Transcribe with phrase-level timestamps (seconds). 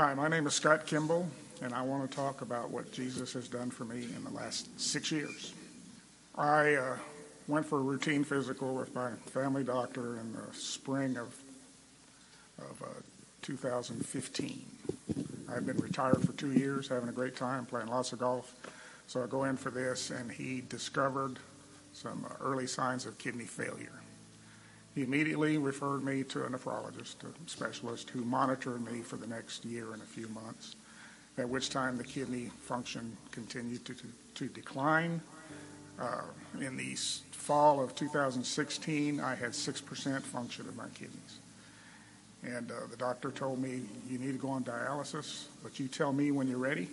[0.00, 1.28] Hi, my name is Scott Kimball,
[1.60, 4.80] and I want to talk about what Jesus has done for me in the last
[4.80, 5.52] six years.
[6.34, 6.96] I uh,
[7.48, 11.36] went for a routine physical with my family doctor in the spring of,
[12.60, 12.86] of uh,
[13.42, 14.64] 2015.
[15.54, 18.54] I've been retired for two years, having a great time, playing lots of golf.
[19.06, 21.38] So I go in for this, and he discovered
[21.92, 23.99] some uh, early signs of kidney failure.
[24.94, 29.64] He immediately referred me to a nephrologist, a specialist, who monitored me for the next
[29.64, 30.74] year and a few months,
[31.38, 35.20] at which time the kidney function continued to, to, to decline.
[36.00, 36.22] Uh,
[36.60, 36.94] in the
[37.30, 41.38] fall of 2016, I had 6% function of my kidneys.
[42.42, 46.12] And uh, the doctor told me, you need to go on dialysis, but you tell
[46.12, 46.88] me when you're ready.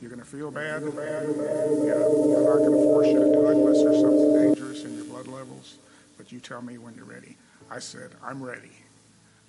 [0.00, 0.82] You're going to feel bad.
[0.82, 1.28] Feel bad.
[1.28, 4.96] Yeah, I'm not going to force you to do it unless there's something dangerous in
[4.96, 5.76] your blood levels
[6.16, 7.36] but you tell me when you're ready.
[7.70, 8.72] I said, I'm ready.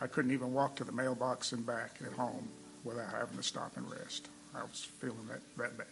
[0.01, 2.47] I couldn't even walk to the mailbox and back at home
[2.83, 4.27] without having to stop and rest.
[4.55, 5.87] I was feeling that, that bad.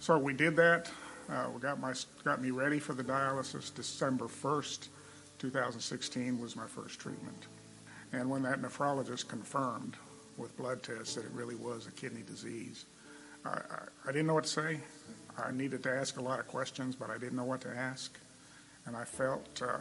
[0.00, 0.90] So we did that.
[1.28, 1.92] Uh, we got, my,
[2.24, 3.74] got me ready for the dialysis.
[3.74, 4.88] December 1st,
[5.38, 7.46] 2016 was my first treatment.
[8.12, 9.96] And when that nephrologist confirmed
[10.36, 12.86] with blood tests that it really was a kidney disease,
[13.44, 14.80] I, I, I didn't know what to say.
[15.36, 18.18] I needed to ask a lot of questions, but I didn't know what to ask.
[18.88, 19.76] And I felt uh,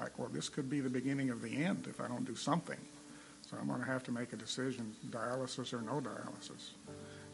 [0.00, 2.78] like, well, this could be the beginning of the end if I don't do something.
[3.48, 6.70] So I'm going to have to make a decision dialysis or no dialysis.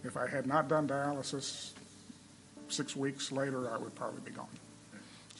[0.04, 1.70] If I had not done dialysis,
[2.68, 4.46] six weeks later, I would probably be gone.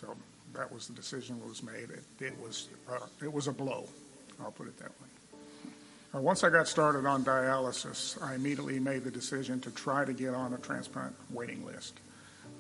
[0.01, 0.17] So
[0.55, 1.91] that was the decision that was made.
[1.91, 3.87] It, it was, uh, it was a blow,
[4.41, 5.41] I'll put it that way.
[6.15, 10.15] Uh, once I got started on dialysis, I immediately made the decision to try to
[10.15, 12.01] get on a transplant waiting list.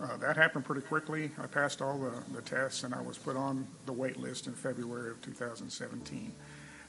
[0.00, 1.30] Uh, that happened pretty quickly.
[1.42, 4.52] I passed all the, the tests and I was put on the wait list in
[4.52, 6.32] February of 2017.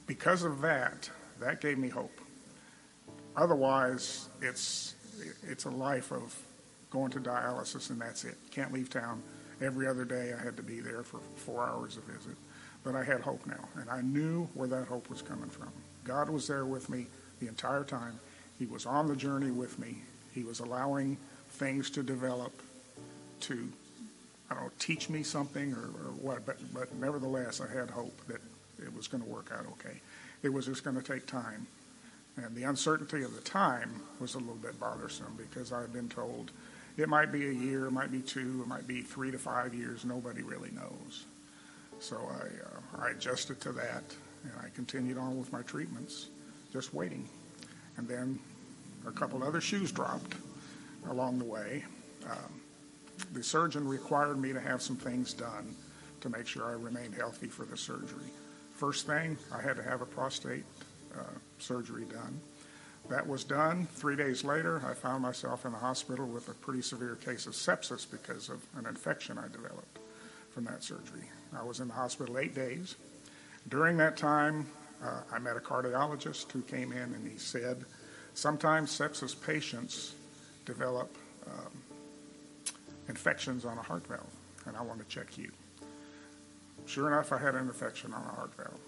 [0.05, 2.21] Because of that, that gave me hope.
[3.35, 4.95] Otherwise, it's,
[5.47, 6.37] it's a life of
[6.91, 8.35] going to dialysis and that's it.
[8.51, 9.23] Can't leave town.
[9.61, 12.37] Every other day I had to be there for four hours a visit.
[12.83, 15.69] But I had hope now, and I knew where that hope was coming from.
[16.05, 17.07] God was there with me
[17.41, 18.17] the entire time.
[18.57, 19.97] He was on the journey with me.
[20.33, 21.17] He was allowing
[21.49, 22.53] things to develop
[23.41, 23.71] to,
[24.49, 28.19] I don't know, teach me something or, or what, but, but nevertheless, I had hope
[28.27, 28.41] that
[28.81, 29.99] it was going to work out okay.
[30.43, 31.67] It was just going to take time.
[32.37, 36.51] And the uncertainty of the time was a little bit bothersome because I've been told
[36.97, 39.73] it might be a year, it might be two, it might be three to five
[39.73, 40.05] years.
[40.05, 41.25] Nobody really knows.
[41.99, 44.03] So I, uh, I adjusted to that
[44.43, 46.27] and I continued on with my treatments,
[46.71, 47.27] just waiting.
[47.97, 48.39] And then
[49.07, 50.35] a couple other shoes dropped
[51.09, 51.83] along the way.
[52.29, 52.61] Um,
[53.33, 55.75] the surgeon required me to have some things done
[56.21, 58.31] to make sure I remained healthy for the surgery.
[58.73, 60.63] First thing, I had to have a prostate
[61.17, 61.23] uh,
[61.57, 62.39] surgery done.
[63.09, 63.87] That was done.
[63.93, 67.53] Three days later, I found myself in the hospital with a pretty severe case of
[67.53, 69.99] sepsis because of an infection I developed
[70.51, 71.23] from that surgery.
[71.57, 72.95] I was in the hospital eight days.
[73.67, 74.67] During that time,
[75.03, 77.85] uh, I met a cardiologist who came in and he said,
[78.33, 80.13] sometimes sepsis patients
[80.65, 81.15] develop
[81.47, 81.71] um,
[83.09, 84.31] infections on a heart valve,
[84.65, 85.51] and I want to check you.
[86.85, 88.79] Sure enough, I had an infection on a heart valve.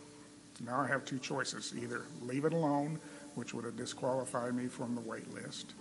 [0.65, 2.99] Now I have two choices either leave it alone,
[3.35, 5.73] which would have disqualified me from the wait list,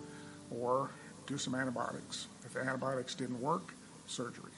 [0.51, 0.91] or
[1.27, 2.27] do some antibiotics.
[2.45, 3.75] If the antibiotics didn't work,
[4.07, 4.51] surgery.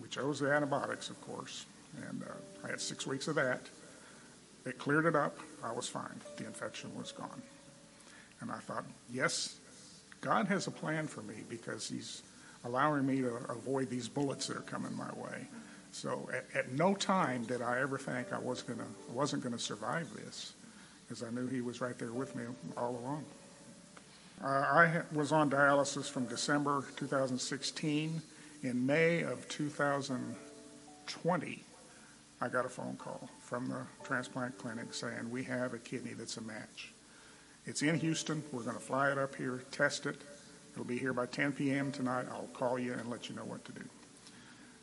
[0.00, 1.66] We chose the antibiotics, of course,
[2.08, 3.60] and uh, I had six weeks of that.
[4.64, 5.38] It cleared it up.
[5.64, 6.20] I was fine.
[6.36, 7.42] The infection was gone.
[8.40, 9.56] And I thought, yes,
[10.20, 12.22] God has a plan for me because He's
[12.64, 15.46] allowing me to avoid these bullets that are coming my way.
[15.92, 20.08] So at, at no time did I ever think I was gonna wasn't gonna survive
[20.14, 20.54] this,
[21.06, 22.44] because I knew He was right there with me
[22.76, 23.24] all along.
[24.42, 28.20] Uh, I was on dialysis from December 2016.
[28.64, 31.64] In May of 2020,
[32.40, 36.38] I got a phone call from the transplant clinic saying we have a kidney that's
[36.38, 36.92] a match.
[37.66, 38.42] It's in Houston.
[38.50, 40.22] We're going to fly it up here, test it,
[40.72, 41.92] It'll be here by 10 p.m.
[41.92, 42.26] tonight.
[42.30, 43.84] I'll call you and let you know what to do.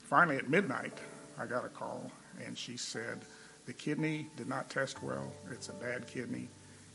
[0.03, 0.97] Finally, at midnight,
[1.37, 2.11] I got a call,
[2.45, 3.19] and she said,
[3.65, 5.31] The kidney did not test well.
[5.51, 6.49] It's a bad kidney.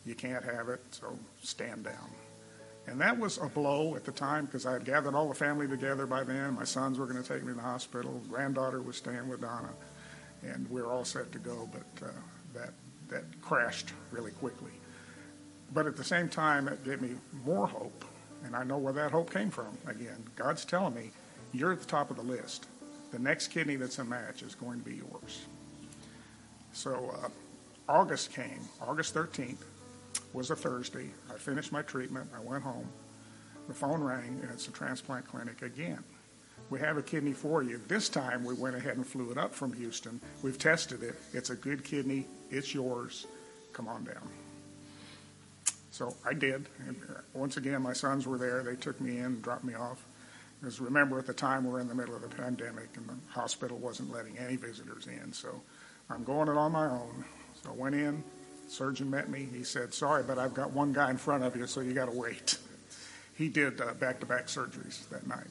[0.05, 2.11] You can't have it, so stand down.
[2.87, 5.67] And that was a blow at the time because I had gathered all the family
[5.67, 6.55] together by then.
[6.55, 8.20] My sons were going to take me to the hospital.
[8.29, 9.70] Granddaughter was staying with Donna,
[10.43, 11.69] and we were all set to go.
[11.73, 12.12] But uh,
[12.52, 12.75] that
[13.08, 14.73] that crashed really quickly.
[15.73, 17.14] But at the same time, it gave me
[17.44, 18.05] more hope
[18.44, 19.76] and I know where that hope came from.
[19.87, 21.11] Again, God's telling me,
[21.52, 22.67] you're at the top of the list.
[23.12, 25.46] The next kidney that's a match is going to be yours.
[26.73, 27.29] So uh,
[27.88, 29.62] August came, August 13th.
[30.32, 31.11] was a Thursday.
[31.32, 32.29] I finished my treatment.
[32.37, 32.88] I went home.
[33.69, 36.02] The phone rang, and it's a transplant clinic again.
[36.70, 37.81] We have a kidney for you.
[37.88, 40.20] This time we went ahead and flew it up from Houston.
[40.43, 41.14] We've tested it.
[41.32, 42.26] It's a good kidney.
[42.50, 43.26] It's yours.
[43.73, 44.29] Come on down.
[45.94, 46.69] So I did.
[46.88, 48.64] And uh, once again, my sons were there.
[48.64, 50.05] They took me in, dropped me off.
[50.58, 53.14] Because remember, at the time, we we're in the middle of the pandemic, and the
[53.31, 55.32] hospital wasn't letting any visitors in.
[55.32, 55.62] So
[56.11, 57.25] I'm going it on my own.
[57.62, 58.25] So I went in.
[58.67, 59.46] Surgeon met me.
[59.55, 62.11] He said, "Sorry, but I've got one guy in front of you, so you got
[62.11, 62.58] to wait."
[63.37, 65.49] He did uh, back-to-back surgeries that night.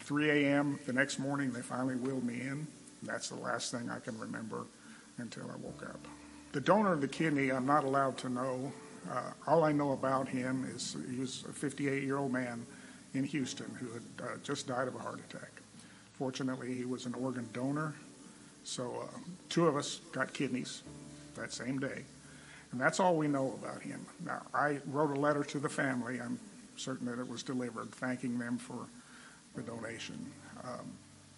[0.00, 0.80] 3 a.m.
[0.84, 2.66] the next morning, they finally wheeled me in.
[3.04, 4.64] That's the last thing I can remember
[5.18, 6.08] until I woke up.
[6.50, 8.72] The donor of the kidney, I'm not allowed to know.
[9.10, 12.66] Uh, all I know about him is he was a 58 year old man
[13.12, 15.50] in Houston who had uh, just died of a heart attack.
[16.14, 17.94] Fortunately, he was an organ donor,
[18.62, 19.18] so uh,
[19.48, 20.82] two of us got kidneys
[21.34, 22.04] that same day.
[22.72, 24.04] And that's all we know about him.
[24.24, 26.20] Now, I wrote a letter to the family.
[26.20, 26.38] I'm
[26.76, 28.86] certain that it was delivered, thanking them for
[29.54, 30.26] the donation.
[30.64, 30.92] Um,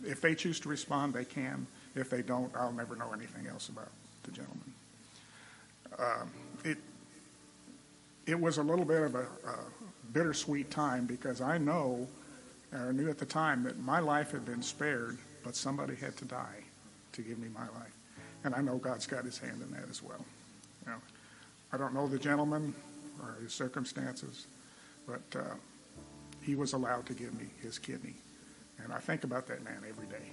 [0.04, 1.66] if they choose to respond, they can.
[1.94, 3.90] If they don't, I'll never know anything else about
[4.22, 4.72] the gentleman.
[5.98, 6.30] Um,
[6.64, 6.78] it
[8.26, 9.58] it was a little bit of a, a
[10.12, 12.08] bittersweet time because I know,
[12.72, 16.24] or knew at the time, that my life had been spared, but somebody had to
[16.24, 16.64] die
[17.12, 17.94] to give me my life,
[18.44, 20.24] and I know God's got His hand in that as well.
[20.84, 20.98] You know,
[21.72, 22.74] I don't know the gentleman
[23.22, 24.46] or his circumstances,
[25.06, 25.54] but uh,
[26.42, 28.14] he was allowed to give me his kidney.
[28.82, 30.30] And I think about that man every day.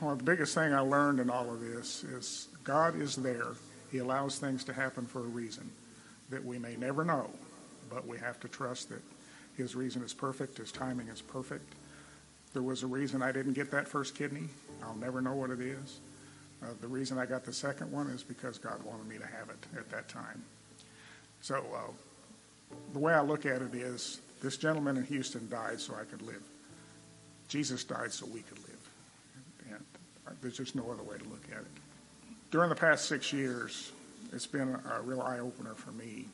[0.00, 3.48] Of the biggest thing I learned in all of this is God is there.
[3.92, 5.70] He allows things to happen for a reason
[6.30, 7.28] that we may never know,
[7.88, 9.02] but we have to trust that
[9.56, 11.74] his reason is perfect, his timing is perfect.
[12.52, 14.48] There was a reason I didn't get that first kidney.
[14.82, 16.00] I'll never know what it is.
[16.62, 19.48] Uh, the reason I got the second one is because God wanted me to have
[19.50, 20.42] it at that time.
[21.40, 21.92] So uh,
[22.92, 26.22] the way I look at it is this gentleman in Houston died so I could
[26.22, 26.42] live.
[27.48, 28.70] Jesus died so we could live.
[29.70, 29.84] And
[30.42, 31.66] there's just no other way to look at it.
[32.50, 33.92] During the past six years,
[34.32, 36.26] it's been a real eye opener for me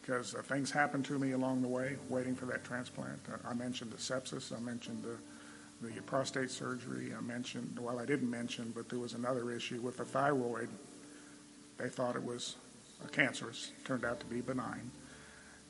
[0.00, 3.18] because uh, things happened to me along the way, waiting for that transplant.
[3.32, 8.04] Uh, I mentioned the sepsis, I mentioned the, the prostate surgery, I mentioned, well, I
[8.04, 10.68] didn't mention, but there was another issue with the thyroid.
[11.78, 12.56] They thought it was
[13.12, 14.90] cancerous, turned out to be benign.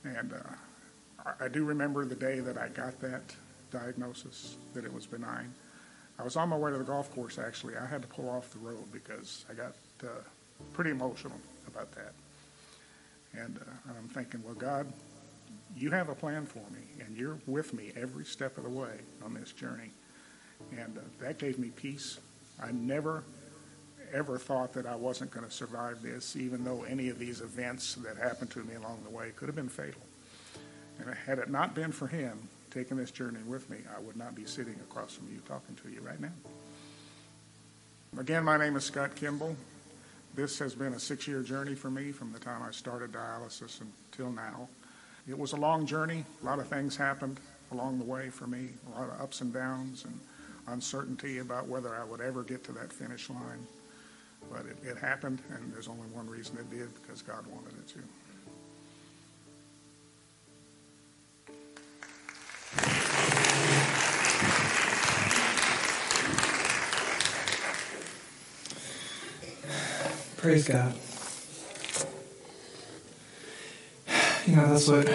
[0.05, 3.35] And uh, I do remember the day that I got that
[3.71, 5.53] diagnosis that it was benign.
[6.19, 7.77] I was on my way to the golf course, actually.
[7.77, 10.21] I had to pull off the road because I got uh,
[10.73, 12.13] pretty emotional about that.
[13.35, 14.87] And uh, I'm thinking, well, God,
[15.77, 19.01] you have a plan for me, and you're with me every step of the way
[19.25, 19.91] on this journey.
[20.77, 22.19] And uh, that gave me peace.
[22.63, 23.25] I never,
[24.13, 27.95] ever thought that I wasn't going to survive this, even though any of these events
[27.97, 30.01] that happened to me along the way could have been fatal.
[30.99, 34.35] And had it not been for him taking this journey with me, I would not
[34.35, 36.33] be sitting across from you talking to you right now.
[38.19, 39.57] Again, my name is Scott Kimball.
[40.37, 43.81] This has been a six year journey for me from the time I started dialysis
[43.81, 44.69] until now.
[45.27, 46.27] It was a long journey.
[46.43, 47.41] A lot of things happened
[47.73, 50.21] along the way for me, a lot of ups and downs and
[50.69, 53.67] uncertainty about whether I would ever get to that finish line.
[54.53, 57.89] But it, it happened, and there's only one reason it did because God wanted it
[57.95, 57.99] to.
[70.47, 70.95] Praise God.
[74.47, 75.13] You know, that's what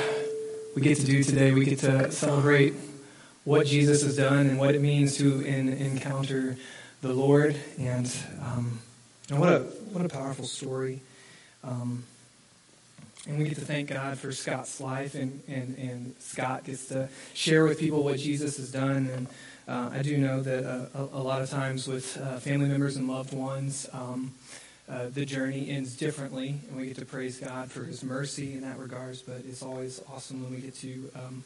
[0.76, 1.54] we get to do today.
[1.54, 2.74] We get to celebrate
[3.46, 6.58] what Jesus has done and what it means to in, encounter
[7.00, 7.56] the Lord.
[7.80, 8.82] And, um,
[9.30, 9.60] and what a
[9.94, 11.00] what a powerful story.
[11.64, 12.04] Um,
[13.26, 17.08] and we get to thank God for Scott's life, and, and, and Scott gets to
[17.34, 19.08] share with people what Jesus has done.
[19.08, 19.28] And
[19.66, 22.98] uh, I do know that uh, a, a, lot of times with uh, family members
[22.98, 24.34] and loved ones, um,
[24.92, 28.62] uh, the journey ends differently, and we get to praise God for His mercy in
[28.62, 29.22] that regards.
[29.22, 31.44] But it's always awesome when we get to um,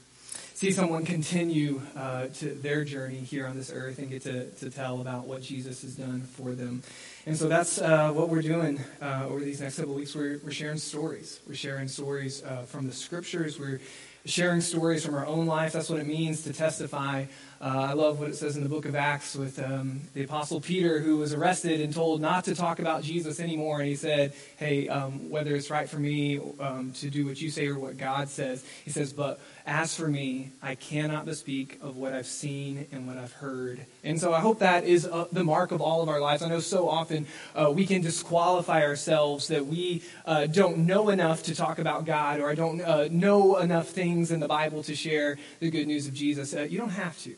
[0.56, 4.70] see someone continue uh, to their journey here on this earth and get to, to
[4.70, 6.82] tell about what Jesus has done for them.
[7.26, 10.16] And so that's uh, what we're doing uh, over these next couple weeks.
[10.16, 11.40] We're, we're sharing stories.
[11.48, 13.60] We're sharing stories uh, from the Scriptures.
[13.60, 13.82] We're
[14.26, 15.74] sharing stories from our own life.
[15.74, 17.26] That's what it means to testify
[17.62, 20.60] uh, I love what it says in the book of Acts with um, the Apostle
[20.60, 23.80] Peter, who was arrested and told not to talk about Jesus anymore.
[23.80, 27.50] And he said, Hey, um, whether it's right for me um, to do what you
[27.50, 31.96] say or what God says, he says, But as for me, I cannot bespeak of
[31.96, 33.86] what I've seen and what I've heard.
[34.04, 36.44] And so I hope that is uh, the mark of all of our lives.
[36.44, 41.44] I know so often uh, we can disqualify ourselves that we uh, don't know enough
[41.44, 44.96] to talk about God or I don't uh, know enough things in the Bible to
[44.96, 46.54] share the good news of Jesus.
[46.54, 47.36] Uh, you don't have to.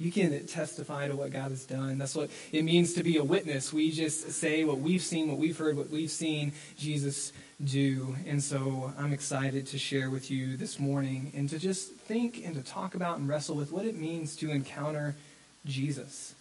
[0.00, 1.98] You can testify to what God has done.
[1.98, 3.70] That's what it means to be a witness.
[3.70, 8.16] We just say what we've seen, what we've heard, what we've seen Jesus do.
[8.26, 12.54] And so I'm excited to share with you this morning and to just think and
[12.54, 15.16] to talk about and wrestle with what it means to encounter
[15.66, 16.34] Jesus.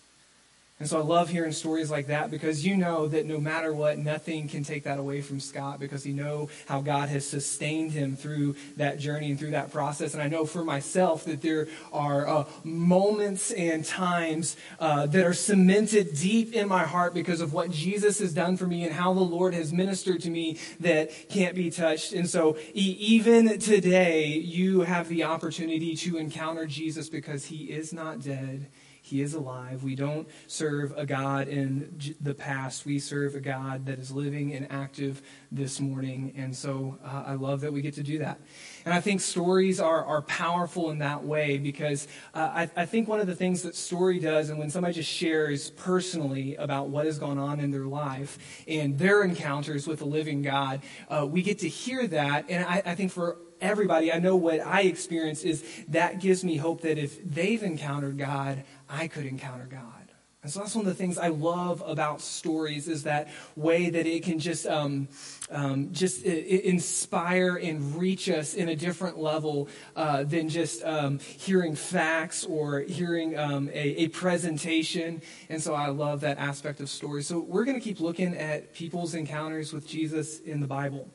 [0.80, 3.98] And so I love hearing stories like that because you know that no matter what,
[3.98, 8.16] nothing can take that away from Scott because you know how God has sustained him
[8.16, 10.14] through that journey and through that process.
[10.14, 15.34] And I know for myself that there are uh, moments and times uh, that are
[15.34, 19.14] cemented deep in my heart because of what Jesus has done for me and how
[19.14, 22.14] the Lord has ministered to me that can't be touched.
[22.14, 28.22] And so even today, you have the opportunity to encounter Jesus because he is not
[28.22, 28.68] dead.
[29.10, 29.84] He is alive.
[29.84, 32.86] We don't serve a God in the past.
[32.86, 36.34] We serve a God that is living and active this morning.
[36.38, 38.40] And so uh, I love that we get to do that.
[38.86, 43.08] And I think stories are, are powerful in that way because uh, I, I think
[43.08, 47.06] one of the things that story does, and when somebody just shares personally about what
[47.06, 48.38] has gone on in their life
[48.68, 52.46] and their encounters with the living God, uh, we get to hear that.
[52.48, 56.58] And I, I think for everybody, I know what I experience is that gives me
[56.58, 60.00] hope that if they've encountered God, I could encounter God.
[60.42, 63.28] And so that's one of the things I love about stories is that
[63.58, 65.10] way that it can just um,
[65.52, 69.68] um, just uh, inspire and reach us in a different level
[69.98, 75.22] uh, than just um, hearing facts or hearing um, a, a, presentation.
[75.50, 77.28] And so I love that aspect of stories.
[77.28, 81.10] So we're going to keep looking at people's encounters with Jesus in the Bible.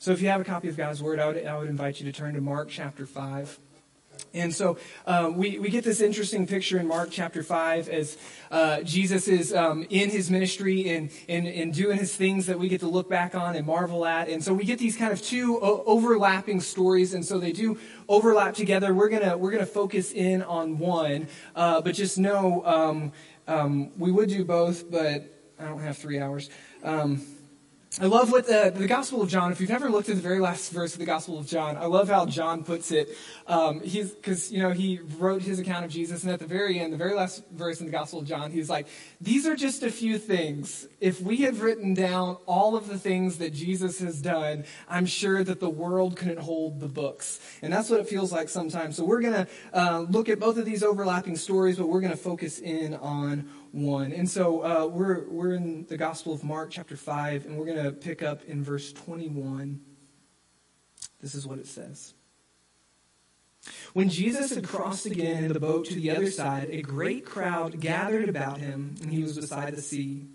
[0.00, 2.06] So if you have a copy of God's Word, I would, I would invite you
[2.06, 3.60] to turn to Mark chapter 5.
[4.32, 8.16] And so uh, we, we get this interesting picture in Mark chapter 5 as
[8.50, 12.68] uh, Jesus is um, in his ministry and, and, and doing his things that we
[12.68, 14.28] get to look back on and marvel at.
[14.28, 17.78] And so we get these kind of two o- overlapping stories, and so they do
[18.08, 18.94] overlap together.
[18.94, 23.12] We're going we're gonna focus in on one, uh, but just know um,
[23.46, 26.50] um, we would do both, but I don't have three hours.
[26.82, 27.22] Um,
[28.00, 30.40] I love what the, the Gospel of John, if you've ever looked at the very
[30.40, 33.16] last verse of the Gospel of John, I love how John puts it.
[33.46, 36.80] Um, he's, cause, you know, he wrote his account of Jesus, and at the very
[36.80, 38.88] end, the very last verse in the Gospel of John, he's like,
[39.20, 40.88] these are just a few things.
[41.00, 45.44] If we had written down all of the things that Jesus has done, I'm sure
[45.44, 47.38] that the world couldn't hold the books.
[47.62, 48.96] And that's what it feels like sometimes.
[48.96, 52.10] So we're going to uh, look at both of these overlapping stories, but we're going
[52.10, 54.12] to focus in on 1.
[54.12, 57.82] And so uh, we're, we're in the Gospel of Mark, chapter 5, and we're going
[57.82, 59.80] to pick up in verse 21.
[61.20, 62.14] This is what it says.
[63.94, 67.80] When Jesus had crossed again in the boat to the other side, a great crowd
[67.80, 70.26] gathered about him, and he was beside the sea.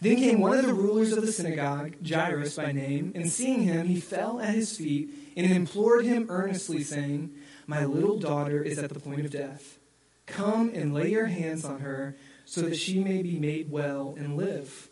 [0.00, 3.86] Then came one of the rulers of the synagogue, Jairus by name, and seeing him,
[3.86, 7.32] he fell at his feet and implored him earnestly, saying,
[7.66, 9.78] My little daughter is at the point of death.
[10.26, 12.16] Come and lay your hands on her
[12.52, 14.90] so that she may be made well and live.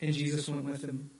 [0.00, 1.10] And Jesus went with him.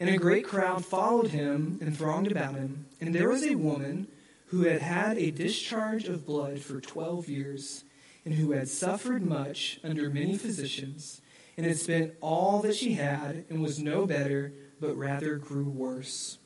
[0.00, 2.86] And a great crowd followed him and thronged about him.
[3.00, 4.08] And there was a woman
[4.46, 7.84] who had had a discharge of blood for twelve years,
[8.24, 11.20] and who had suffered much under many physicians,
[11.56, 16.38] and had spent all that she had, and was no better, but rather grew worse.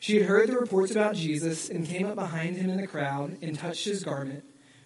[0.00, 3.38] She had heard the reports about Jesus, and came up behind him in the crowd,
[3.40, 4.42] and touched his garment.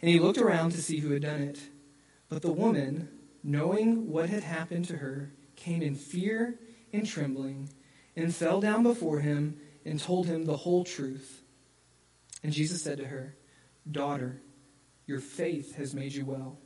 [0.00, 1.60] And he looked around to see who had done it.
[2.28, 3.08] But the woman,
[3.42, 6.58] knowing what had happened to her, came in fear
[6.92, 7.70] and trembling,
[8.16, 11.42] and fell down before him and told him the whole truth.
[12.42, 13.36] And Jesus said to her,
[13.90, 14.40] Daughter,
[15.06, 16.58] your faith has made you well.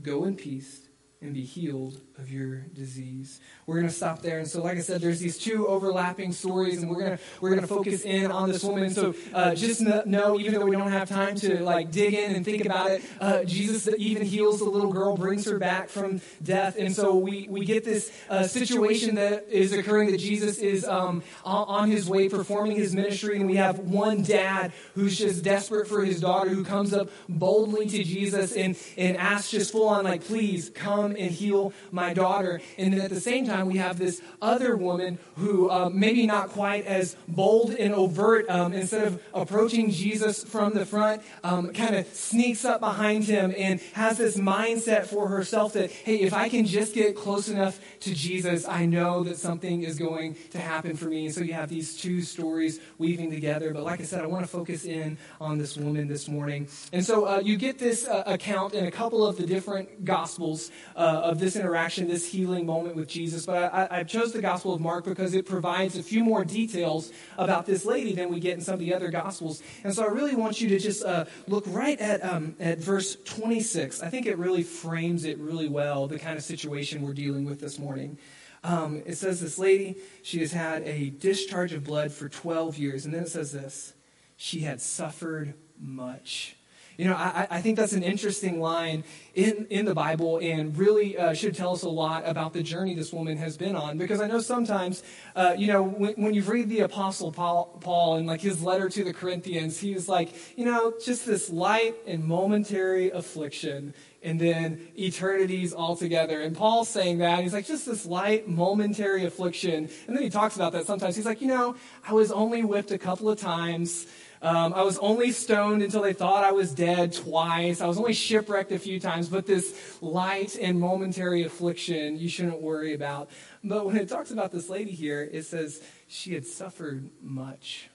[0.00, 0.88] Go in peace
[1.20, 3.40] and be healed of your disease.
[3.66, 4.38] We're going to stop there.
[4.40, 7.50] And so, like I said, there's these two overlapping stories, and we're going to we're
[7.50, 8.90] going to focus in on this woman.
[8.90, 12.44] So, uh, just know, even though we don't have time to like dig in and
[12.44, 16.76] think about it, uh, Jesus even heals the little girl, brings her back from death,
[16.76, 21.22] and so we we get this uh, situation that is occurring that Jesus is um,
[21.44, 26.04] on his way performing his ministry, and we have one dad who's just desperate for
[26.04, 30.24] his daughter, who comes up boldly to Jesus and and asks just full on like,
[30.24, 32.60] please come and heal my daughter.
[32.76, 36.50] And then at the same time, we have this other woman who uh, maybe not
[36.50, 38.48] quite as bold and overt.
[38.48, 43.54] Um, instead of approaching Jesus from the front, um, kind of sneaks up behind him
[43.56, 47.80] and has this mindset for herself that, hey, if I can just get close enough
[48.00, 51.26] to Jesus, I know that something is going to happen for me.
[51.26, 53.72] And so you have these two stories weaving together.
[53.72, 56.68] But like I said, I want to focus in on this woman this morning.
[56.92, 60.70] And so uh, you get this uh, account in a couple of the different gospels
[60.96, 63.46] uh, of this interaction, this healing moment with Jesus.
[63.46, 67.10] But I, I chose the Gospel of Mark because it provides a few more details
[67.36, 69.62] about this lady than we get in some of the other Gospels.
[69.82, 73.16] And so I really want you to just uh, look right at, um, at verse
[73.24, 74.02] 26.
[74.02, 77.58] I think it really frames it really well, the kind of situation we're dealing with
[77.60, 78.18] this morning.
[78.62, 83.04] Um, it says this lady, she has had a discharge of blood for 12 years.
[83.04, 83.94] And then it says this
[84.36, 86.57] she had suffered much.
[86.98, 89.04] You know, I, I think that's an interesting line
[89.36, 92.96] in, in the Bible and really uh, should tell us a lot about the journey
[92.96, 93.98] this woman has been on.
[93.98, 95.04] Because I know sometimes,
[95.36, 98.88] uh, you know, when, when you read the Apostle Paul, Paul and like his letter
[98.88, 104.40] to the Corinthians, he was like, you know, just this light and momentary affliction and
[104.40, 106.40] then eternities altogether.
[106.40, 107.44] And Paul's saying that.
[107.44, 109.88] he's like, just this light, momentary affliction.
[110.08, 111.14] And then he talks about that sometimes.
[111.14, 114.08] He's like, you know, I was only whipped a couple of times.
[114.40, 117.80] Um, I was only stoned until they thought I was dead twice.
[117.80, 122.62] I was only shipwrecked a few times, but this light and momentary affliction you shouldn't
[122.62, 123.30] worry about.
[123.64, 127.90] But when it talks about this lady here, it says she had suffered much.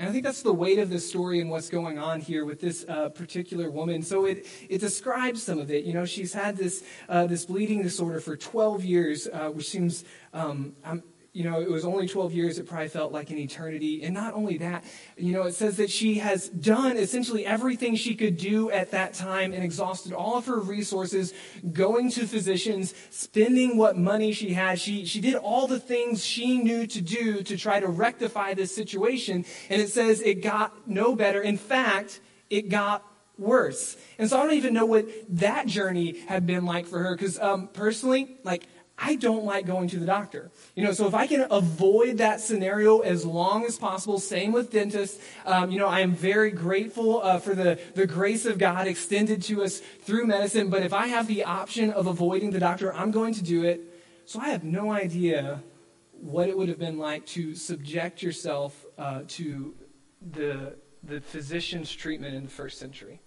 [0.00, 2.58] And I think that's the weight of this story and what's going on here with
[2.58, 4.00] this uh, particular woman.
[4.00, 5.84] So it, it describes some of it.
[5.84, 10.04] You know, she's had this, uh, this bleeding disorder for 12 years, uh, which seems,
[10.32, 10.74] um,
[11.32, 14.02] you know, it was only 12 years, it probably felt like an eternity.
[14.02, 14.82] And not only that,
[15.16, 19.14] you know, it says that she has done essentially everything she could do at that
[19.14, 21.32] time and exhausted all of her resources,
[21.72, 24.80] going to physicians, spending what money she had.
[24.80, 28.74] She, she did all the things she knew to do to try to rectify this
[28.74, 29.44] situation.
[29.68, 31.40] And it says it got no better.
[31.40, 33.04] In fact, it got
[33.38, 33.96] worse.
[34.18, 37.16] And so I don't even know what that journey had been like for her.
[37.16, 38.64] Because um, personally, like,
[39.02, 40.50] I don't like going to the doctor.
[40.74, 44.70] You know, so if I can avoid that scenario as long as possible, same with
[44.70, 45.24] dentists.
[45.46, 49.42] Um, you know, I am very grateful uh, for the, the grace of God extended
[49.44, 50.68] to us through medicine.
[50.68, 53.80] But if I have the option of avoiding the doctor, I'm going to do it.
[54.26, 55.62] So I have no idea
[56.20, 59.74] what it would have been like to subject yourself uh, to
[60.20, 63.22] the, the physician's treatment in the first century.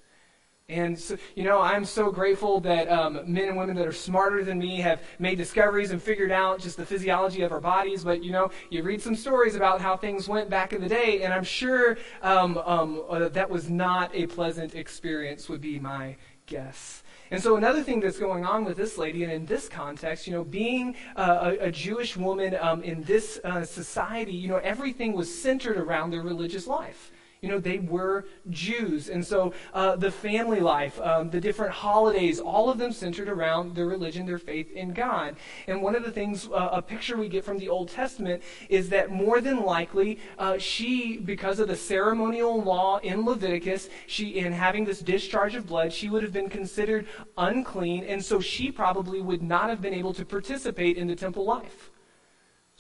[0.70, 4.46] And, so, you know, I'm so grateful that um, men and women that are smarter
[4.46, 8.06] than me have made discoveries and figured out just the physiology of our bodies.
[8.06, 11.24] But, you know, you read some stories about how things went back in the day,
[11.24, 16.16] and I'm sure um, um, uh, that was not a pleasant experience, would be my
[16.46, 17.04] guess.
[17.30, 20.34] And so, another thing that's going on with this lady, and in this context, you
[20.34, 25.14] know, being uh, a, a, Jewish woman um, in this uh, society, you know, everything
[25.14, 27.12] was centered around their religious life.
[27.44, 29.10] You know, they were Jews.
[29.10, 33.76] And so uh, the family life, um, the different holidays, all of them centered around
[33.76, 35.36] their religion, their faith in God.
[35.68, 38.88] And one of the things, uh, a picture we get from the Old Testament is
[38.90, 44.54] that more than likely, uh, she, because of the ceremonial law in Leviticus, she, in
[44.54, 47.06] having this discharge of blood, she would have been considered
[47.38, 48.06] unclean.
[48.06, 51.92] And so she probably would not have been able to participate in the temple life.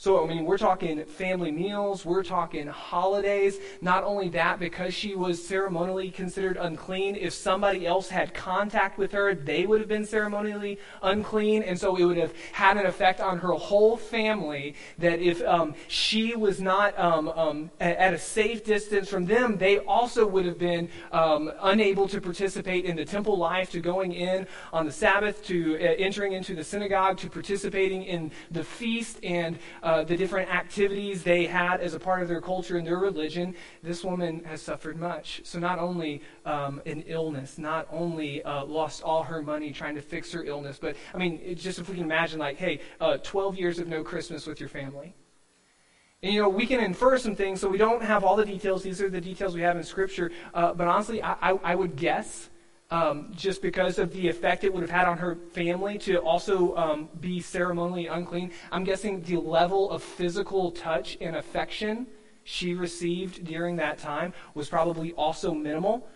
[0.03, 3.57] So, I mean, we're talking family meals, we're talking holidays.
[3.79, 9.13] Not only that, because she was ceremonially considered unclean, if somebody else had contact with
[9.13, 11.63] her, they would have been ceremonially unclean.
[11.63, 15.73] And so it would have had an effect on her whole family that if um,
[15.87, 20.59] she was not um, um, at a safe distance from them, they also would have
[20.59, 25.45] been um, unable to participate in the temple life, to going in on the Sabbath,
[25.45, 30.17] to uh, entering into the synagogue, to participating in the feast and uh, uh, the
[30.17, 33.53] different activities they had as a part of their culture and their religion,
[33.83, 35.41] this woman has suffered much.
[35.43, 40.01] So, not only um, an illness, not only uh, lost all her money trying to
[40.01, 43.59] fix her illness, but I mean, just if we can imagine, like, hey, uh, 12
[43.59, 45.15] years of no Christmas with your family.
[46.23, 48.81] And, you know, we can infer some things, so we don't have all the details.
[48.81, 50.31] These are the details we have in Scripture.
[50.55, 52.49] Uh, but honestly, I, I, I would guess
[52.93, 56.75] um, just because of the effect it would have had on her family to also
[56.77, 58.51] um, be ceremonially unclean.
[58.71, 62.05] I'm guessing the level of physical touch and affection
[62.43, 66.07] she received during that time was probably also minimal.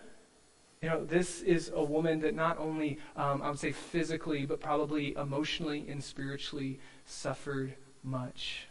[0.80, 4.60] You know, this is a woman that not only, um, I would say physically, but
[4.60, 8.67] probably emotionally and spiritually suffered much.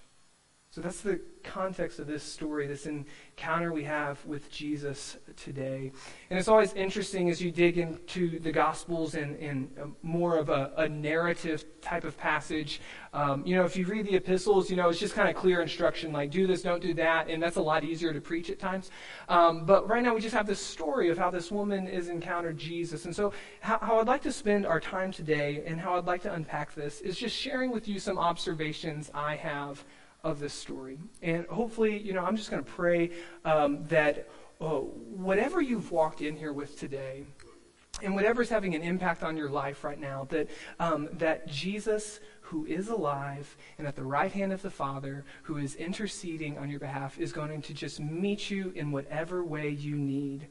[0.78, 5.92] So that's the context of this story, this encounter we have with Jesus today.
[6.30, 10.72] And it's always interesting as you dig into the Gospels and, and more of a,
[10.78, 12.80] a, narrative type of passage.
[13.12, 15.62] Um, you know, if you read the epistles, you know, it's just kind of clear
[15.62, 17.28] instruction like do this, don't do that.
[17.28, 18.92] And that's a lot easier to preach at times.
[19.30, 22.60] Um, but right now we just have this story of how this woman has encountered
[22.60, 23.06] Jesus.
[23.06, 26.22] And so, how, how I'd like to spend our time today and how I'd like
[26.22, 29.84] to unpack this is just sharing with you some observations I have
[30.24, 31.00] of this story.
[31.22, 33.12] And hopefully, you know, I'm just going to pray
[33.46, 34.28] um, that
[34.60, 37.26] uh, whatever you've walked in here with today,
[38.02, 40.48] and whatever's having an impact on your life right now, that,
[40.80, 45.58] um, that Jesus, who is alive and at the right hand of the Father, who
[45.58, 49.96] is interceding on your behalf, is going to just meet you in whatever way you
[49.96, 50.48] need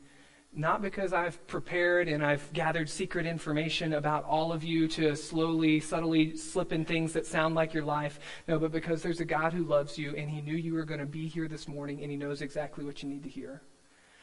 [0.56, 5.80] not because I've prepared and I've gathered secret information about all of you to slowly,
[5.80, 8.18] subtly slip in things that sound like your life.
[8.48, 11.00] No, but because there's a God who loves you and he knew you were going
[11.00, 13.60] to be here this morning and he knows exactly what you need to hear.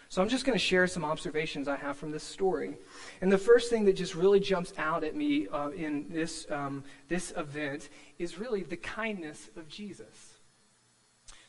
[0.10, 2.78] So I'm just going to share some observations I have from this story.
[3.22, 6.84] And the first thing that just really jumps out at me uh, in this, um,
[7.10, 10.34] this event is really the kindness of Jesus.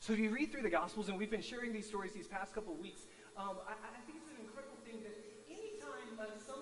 [0.00, 2.54] So if you read through the Gospels, and we've been sharing these stories these past
[2.54, 3.02] couple of weeks,
[3.36, 4.23] um, I, I think
[6.14, 6.53] uma só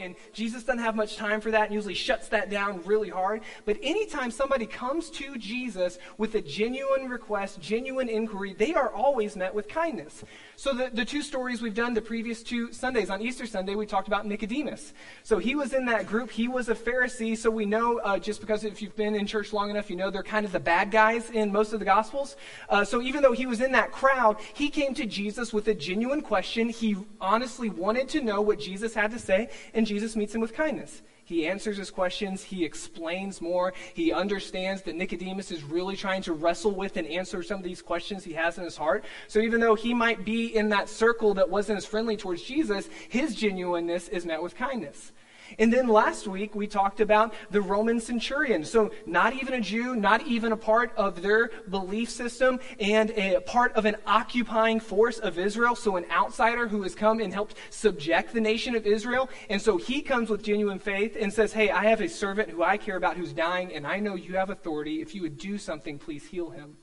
[0.00, 3.42] and Jesus doesn't have much time for that and usually shuts that down really hard.
[3.64, 9.36] But anytime somebody comes to Jesus with a genuine request, genuine inquiry, they are always
[9.36, 10.24] met with kindness.
[10.56, 13.86] So the, the two stories we've done the previous two Sundays, on Easter Sunday, we
[13.86, 14.92] talked about Nicodemus.
[15.22, 16.30] So he was in that group.
[16.30, 17.36] He was a Pharisee.
[17.36, 20.10] So we know, uh, just because if you've been in church long enough, you know
[20.10, 22.36] they're kind of the bad guys in most of the Gospels.
[22.68, 25.74] Uh, so even though he was in that crowd, he came to Jesus with a
[25.74, 26.68] genuine question.
[26.68, 30.54] He honestly wanted to know what Jesus had to say, and Jesus meets him with
[30.54, 31.02] kindness.
[31.24, 32.42] He answers his questions.
[32.42, 33.72] He explains more.
[33.94, 37.80] He understands that Nicodemus is really trying to wrestle with and answer some of these
[37.80, 39.04] questions he has in his heart.
[39.28, 42.88] So even though he might be in that circle that wasn't as friendly towards Jesus,
[43.08, 45.12] his genuineness is met with kindness.
[45.58, 48.64] And then last week we talked about the Roman centurion.
[48.64, 53.40] So not even a Jew, not even a part of their belief system, and a
[53.40, 55.74] part of an occupying force of Israel.
[55.74, 59.28] So an outsider who has come and helped subject the nation of Israel.
[59.48, 62.62] And so he comes with genuine faith and says, Hey, I have a servant who
[62.62, 65.00] I care about who's dying, and I know you have authority.
[65.00, 66.76] If you would do something, please heal him.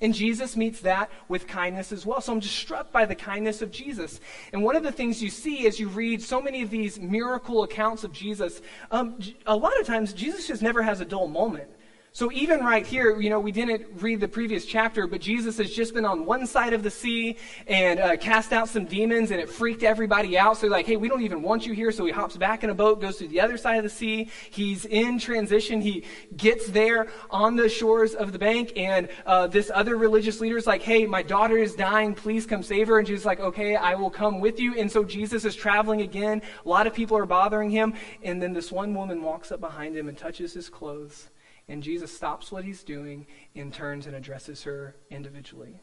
[0.00, 2.20] And Jesus meets that with kindness as well.
[2.20, 4.20] So I'm just struck by the kindness of Jesus.
[4.52, 7.62] And one of the things you see as you read so many of these miracle
[7.62, 11.68] accounts of Jesus, um, a lot of times Jesus just never has a dull moment.
[12.16, 15.70] So even right here, you know, we didn't read the previous chapter, but Jesus has
[15.70, 19.38] just been on one side of the sea and uh, cast out some demons, and
[19.38, 20.56] it freaked everybody out.
[20.56, 21.92] So they're like, hey, we don't even want you here.
[21.92, 24.30] So he hops back in a boat, goes to the other side of the sea.
[24.48, 25.82] He's in transition.
[25.82, 30.56] He gets there on the shores of the bank, and uh, this other religious leader
[30.56, 32.14] is like, hey, my daughter is dying.
[32.14, 32.96] Please come save her.
[32.96, 34.74] And Jesus is like, okay, I will come with you.
[34.74, 36.40] And so Jesus is traveling again.
[36.64, 39.94] A lot of people are bothering him, and then this one woman walks up behind
[39.94, 41.28] him and touches his clothes.
[41.68, 45.80] And Jesus stops what he's doing and turns and addresses her individually.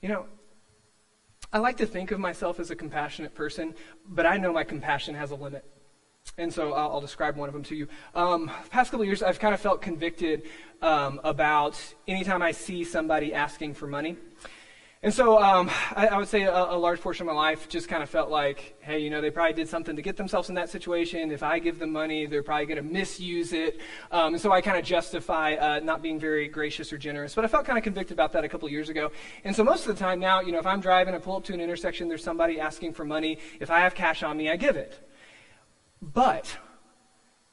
[0.00, 0.26] You know,
[1.52, 3.74] I like to think of myself as a compassionate person,
[4.08, 5.64] but I know my compassion has a limit.
[6.38, 7.88] And so I'll, I'll describe one of them to you.
[8.14, 10.42] Um, past couple years, I've kind of felt convicted
[10.82, 14.16] um, about anytime I see somebody asking for money.
[15.06, 17.88] And so um, I, I, would say a, a, large portion of my life just
[17.88, 20.56] kind of felt like, hey, you know, they probably did something to get themselves in
[20.56, 21.30] that situation.
[21.30, 23.78] If I give them money, they're probably going to misuse it.
[24.10, 27.36] Um, and so I kind of justify uh, not being very gracious or generous.
[27.36, 29.12] But I felt kind of convicted about that a couple years ago.
[29.44, 31.44] And so most of the time now, you know, if I'm driving, I pull up
[31.44, 33.38] to an intersection, there's somebody asking for money.
[33.60, 35.08] If I have cash on me, I give it.
[36.02, 36.58] But,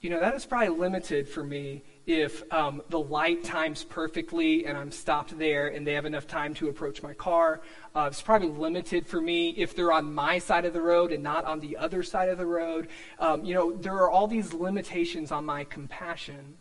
[0.02, 4.78] you know, that is probably limited for me if um, the light times perfectly and
[4.78, 7.62] I'm stopped there and they have enough time to approach my car.
[7.96, 11.24] Uh, it's probably limited for me if they're on my side of the road and
[11.24, 12.90] not on the other side of the road.
[13.20, 16.56] Um, you know, there are all these limitations on my compassion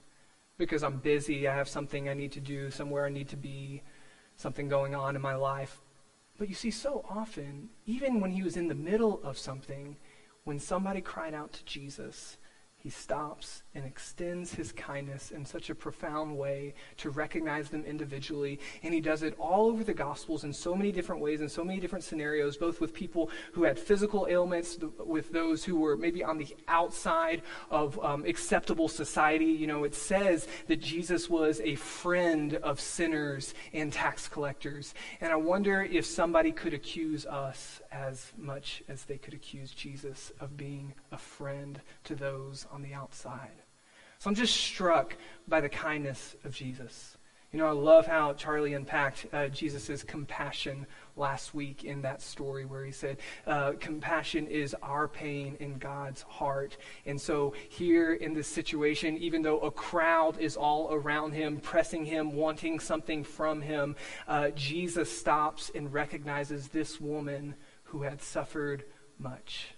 [0.59, 3.83] because I'm busy, I have something I need to do, somewhere I need to be,
[4.37, 5.81] something going on in my life.
[6.39, 9.97] But you see, so often, even when he was in the middle of something,
[10.45, 12.37] when somebody cried out to Jesus,
[12.83, 18.59] he stops and extends his kindness in such a profound way to recognize them individually.
[18.83, 21.62] And he does it all over the Gospels in so many different ways, in so
[21.62, 26.25] many different scenarios, both with people who had physical ailments, with those who were maybe
[26.25, 29.45] on the outside of um, acceptable society.
[29.45, 34.92] You know, it says that Jesus was a friend of sinners and tax collectors.
[35.21, 40.33] And I wonder if somebody could accuse us as much as they could accuse Jesus
[40.41, 43.63] of being a friend to those on the outside.
[44.19, 47.17] So I'm just struck by the kindness of Jesus.
[47.53, 52.65] You know, I love how Charlie unpacked uh, Jesus' compassion last week in that story
[52.65, 56.79] where he said, uh, compassion is our pain in God's heart.
[57.05, 62.07] And so, here in this situation, even though a crowd is all around him, pressing
[62.07, 67.55] him, wanting something from him, uh, Jesus stops and recognizes this woman
[67.93, 68.85] who had suffered
[69.19, 69.75] much.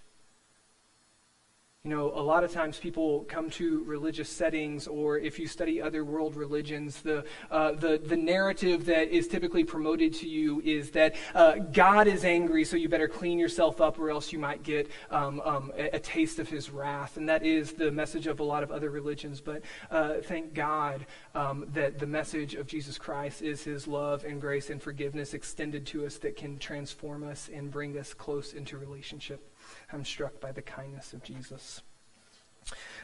[1.85, 5.79] You know, a lot of times people come to religious settings, or if you study
[5.79, 10.89] other world religions, the, uh, the, the narrative that is typically promoted to you is
[10.91, 14.63] that uh, God is angry, so you better clean yourself up, or else you might
[14.63, 17.17] get um, um, a, a, taste of his wrath.
[17.17, 19.39] And that is the message of a lot of other religions.
[19.39, 24.41] But uh, thank God um, that the message of Jesus Christ is his love and
[24.41, 28.75] grace and forgiveness extended to us that can transform us and bring us close into
[28.75, 29.51] relationship.
[29.91, 31.81] I'm struck by the kindness of Jesus.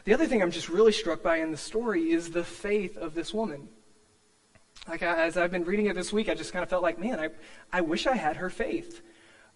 [0.04, 3.14] The other thing I'm just really struck by in the story is the faith of
[3.14, 3.68] this woman.
[4.88, 7.20] Like, as I've been reading it this week, I just kind of felt like, man,
[7.20, 7.28] I,
[7.72, 9.02] I wish I had her faith.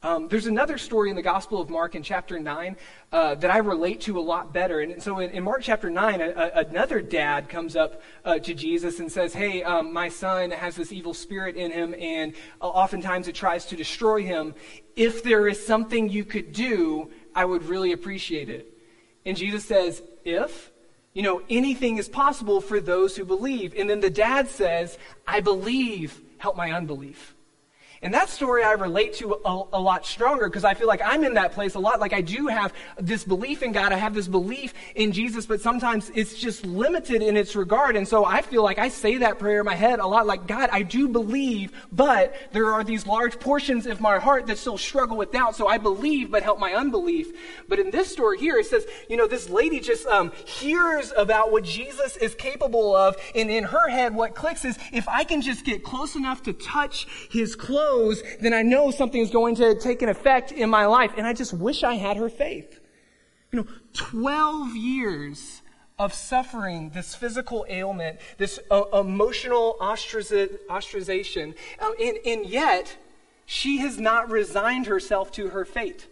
[0.02, 2.76] Um, there's another story in the Gospel of Mark in chapter 9
[3.12, 4.80] uh, that I relate to a lot better.
[4.80, 8.54] And so in, in Mark chapter 9, a, a, another dad comes up uh, to
[8.54, 12.68] Jesus and says, Hey, um, my son has this evil spirit in him, and uh,
[12.68, 14.54] oftentimes it tries to destroy him.
[14.96, 18.72] If there is something you could do, I would really appreciate it.
[19.24, 20.72] And Jesus says, If?
[21.14, 23.74] You know, anything is possible for those who believe.
[23.74, 27.36] And then the dad says, I believe, help my unbelief.
[28.02, 31.24] And that story I relate to a, a lot stronger because I feel like I'm
[31.24, 31.98] in that place a lot.
[31.98, 35.61] Like I do have this belief in God, I have this belief in Jesus, but
[35.61, 37.96] sometimes it's just limited in its regard.
[37.96, 40.46] And so I feel like I say that prayer in my head a lot like,
[40.46, 44.78] God, I do believe, but there are these large portions of my heart that still
[44.78, 45.56] struggle with doubt.
[45.56, 47.28] So I believe, but help my unbelief.
[47.68, 51.50] But in this story here, it says, you know, this lady just um, hears about
[51.50, 53.16] what Jesus is capable of.
[53.35, 56.52] And in her head, what clicks is if I can just get close enough to
[56.52, 60.70] touch his clothes, knows, then I know something is going to take an effect in
[60.70, 61.12] my life.
[61.16, 62.81] And I just wish I had her faith.
[63.53, 65.62] You know, 12 years
[65.99, 72.96] of suffering, this physical ailment, this uh, emotional ostracization, um, and, and yet
[73.46, 76.07] she has not resigned herself to her fate.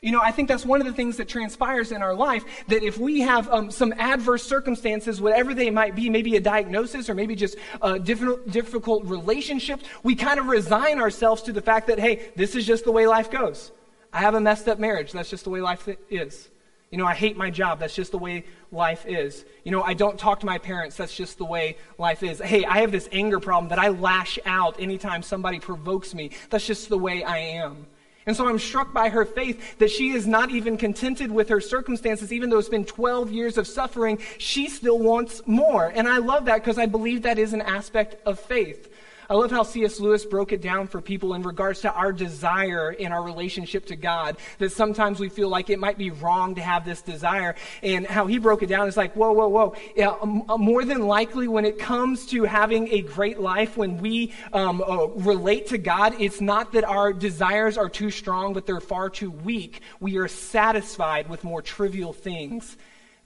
[0.00, 2.84] You know, I think that's one of the things that transpires in our life that
[2.84, 7.14] if we have um, some adverse circumstances, whatever they might be, maybe a diagnosis or
[7.14, 11.98] maybe just uh, difficult, difficult relationships, we kind of resign ourselves to the fact that,
[11.98, 13.72] hey, this is just the way life goes.
[14.12, 15.10] I have a messed up marriage.
[15.10, 16.48] That's just the way life is.
[16.92, 17.80] You know, I hate my job.
[17.80, 19.44] That's just the way life is.
[19.64, 20.96] You know, I don't talk to my parents.
[20.96, 22.40] That's just the way life is.
[22.40, 26.30] Hey, I have this anger problem that I lash out anytime somebody provokes me.
[26.50, 27.86] That's just the way I am.
[28.28, 31.62] And so I'm struck by her faith that she is not even contented with her
[31.62, 35.86] circumstances, even though it's been 12 years of suffering, she still wants more.
[35.86, 38.92] And I love that because I believe that is an aspect of faith.
[39.30, 40.00] I love how C.S.
[40.00, 43.96] Lewis broke it down for people in regards to our desire in our relationship to
[43.96, 44.38] God.
[44.58, 47.54] That sometimes we feel like it might be wrong to have this desire.
[47.82, 49.74] And how he broke it down is like, whoa, whoa, whoa.
[49.94, 54.32] Yeah, uh, more than likely, when it comes to having a great life, when we
[54.54, 58.80] um, uh, relate to God, it's not that our desires are too strong, but they're
[58.80, 59.82] far too weak.
[60.00, 62.78] We are satisfied with more trivial things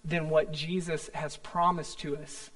[0.04, 2.50] than what Jesus has promised to us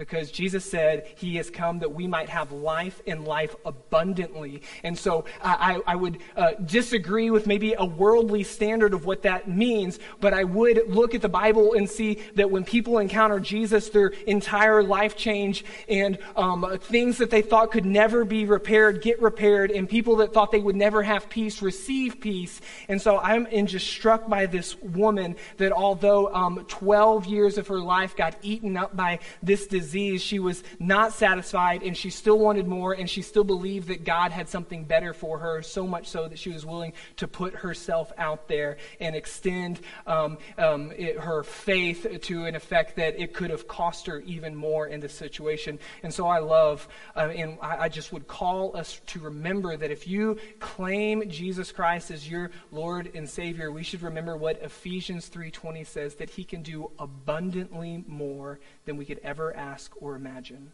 [0.00, 4.62] because Jesus said he has come that we might have life and life abundantly.
[4.82, 9.46] And so I, I would uh, disagree with maybe a worldly standard of what that
[9.46, 13.90] means, but I would look at the Bible and see that when people encounter Jesus,
[13.90, 19.20] their entire life change and um, things that they thought could never be repaired get
[19.20, 22.62] repaired, and people that thought they would never have peace receive peace.
[22.88, 27.80] And so I'm just struck by this woman that although um, 12 years of her
[27.80, 32.38] life got eaten up by this disease, disease, she was not satisfied and she still
[32.38, 36.06] wanted more and she still believed that God had something better for her, so much
[36.06, 41.18] so that she was willing to put herself out there and extend um, um, it,
[41.18, 45.12] her faith to an effect that it could have cost her even more in this
[45.12, 45.78] situation.
[46.04, 49.90] And so I love, uh, and I, I just would call us to remember that
[49.90, 55.28] if you claim Jesus Christ as your Lord and Savior, we should remember what Ephesians
[55.28, 60.72] 3:20 says that he can do abundantly more than we could ever ask or imagine.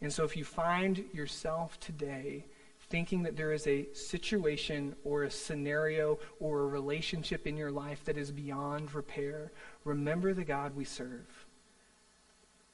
[0.00, 2.46] And so if you find yourself today
[2.88, 8.04] thinking that there is a situation or a scenario or a relationship in your life
[8.04, 9.52] that is beyond repair,
[9.84, 11.39] remember the God we serve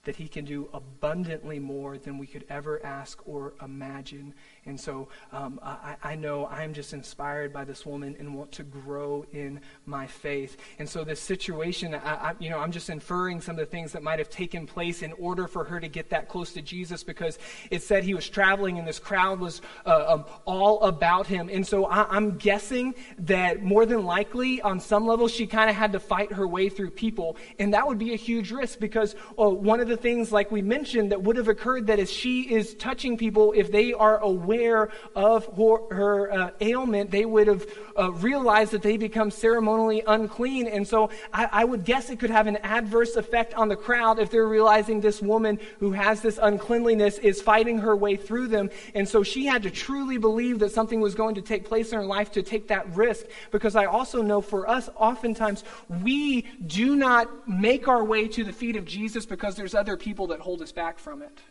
[0.06, 4.32] that he can do abundantly more than we could ever ask or imagine.
[4.64, 8.62] And so um, I, I, know I'm just inspired by this woman and want to
[8.62, 10.56] grow in my faith.
[10.78, 13.92] And so this situation, I, I, you know, I'm just inferring some of the things
[13.92, 17.02] that might have taken place in order for her to get that close to Jesus
[17.02, 17.38] because
[17.72, 21.50] it said he was traveling and this crowd was uh, um, all about him.
[21.52, 25.74] And so I, am guessing that more than likely, on some level, she kind of
[25.74, 27.36] had to fight her way through people.
[27.58, 30.62] And that would be a huge risk because oh, one of the things, like we
[30.62, 34.56] mentioned, that would have occurred that as she is touching people, if they are aware
[34.66, 37.66] aware of her, her uh, ailment, they would have
[37.98, 40.66] uh, realized that they become ceremonially unclean.
[40.66, 44.18] And so I, I would guess it could have an adverse effect on the crowd
[44.18, 48.70] if they're realizing this woman who has this uncleanliness is fighting her way through them.
[48.94, 51.98] And so she had to truly believe that something was going to take place in
[51.98, 53.26] her life to take that risk.
[53.50, 55.64] Because I also know for us, oftentimes,
[56.02, 60.26] we do not make our way to the feet of Jesus because there's other people
[60.26, 61.42] that hold us back from it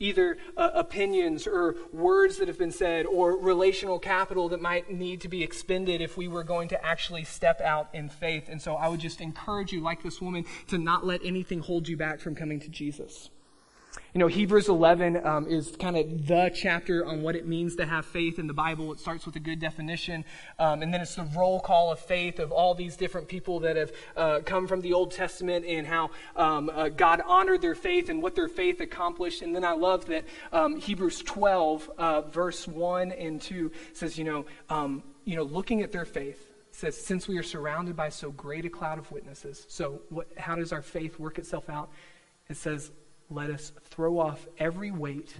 [0.00, 5.20] either uh, opinions or words that have been said or relational capital that might need
[5.20, 8.48] to be expended if we were going to actually step out in faith.
[8.48, 11.86] And so I would just encourage you, like this woman, to not let anything hold
[11.86, 13.30] you back from coming to Jesus.
[14.12, 17.86] You know, Hebrews 11 um, is kind of the chapter on what it means to
[17.86, 18.92] have faith in the Bible.
[18.92, 20.24] It starts with a good definition,
[20.58, 23.76] um, and then it's the roll call of faith of all these different people that
[23.76, 28.08] have uh, come from the Old Testament and how um, uh, God honored their faith
[28.08, 29.42] and what their faith accomplished.
[29.42, 34.24] And then I love that um, Hebrews 12, uh, verse 1 and 2 says, you
[34.24, 38.30] know, um, you know, looking at their faith, says, since we are surrounded by so
[38.30, 39.66] great a cloud of witnesses.
[39.68, 41.90] So, what, how does our faith work itself out?
[42.48, 42.90] It says,
[43.30, 45.34] let us throw off every weight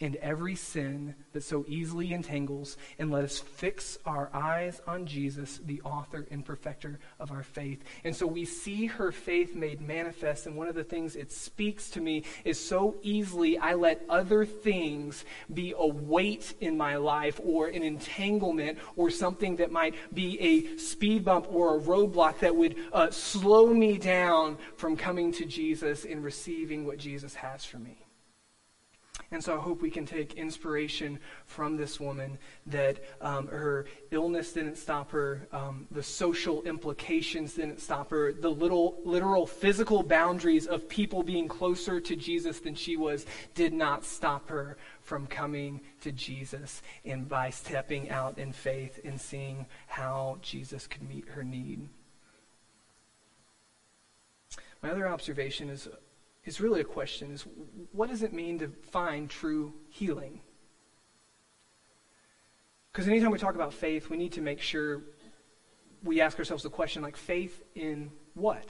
[0.00, 5.60] and every sin that so easily entangles, and let us fix our eyes on Jesus,
[5.66, 7.84] the author and perfecter of our faith.
[8.02, 11.90] And so we see her faith made manifest, and one of the things it speaks
[11.90, 17.40] to me is so easily I let other things be a weight in my life,
[17.44, 22.56] or an entanglement, or something that might be a speed bump or a roadblock that
[22.56, 27.78] would uh, slow me down from coming to Jesus and receiving what Jesus has for
[27.78, 27.99] me.
[29.32, 34.52] And so I hope we can take inspiration from this woman that um, her illness
[34.52, 40.66] didn't stop her, um, the social implications didn't stop her, the little literal physical boundaries
[40.66, 45.80] of people being closer to Jesus than she was did not stop her from coming
[46.00, 51.44] to Jesus and by stepping out in faith and seeing how Jesus could meet her
[51.44, 51.88] need.
[54.82, 55.88] My other observation is
[56.44, 57.44] is really a question is
[57.92, 60.40] what does it mean to find true healing?
[62.92, 65.02] Because anytime we talk about faith, we need to make sure
[66.02, 68.66] we ask ourselves the question like, faith in what?